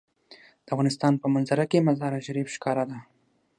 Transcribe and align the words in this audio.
د 0.65 0.67
افغانستان 0.73 1.13
په 1.21 1.27
منظره 1.33 1.65
کې 1.71 1.85
مزارشریف 1.87 2.47
ښکاره 2.55 2.83
ده. 2.89 2.97